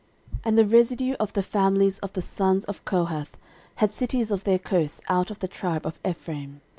[0.37, 3.37] 13:006:066 And the residue of the families of the sons of Kohath
[3.75, 6.59] had cities of their coasts out of the tribe of Ephraim.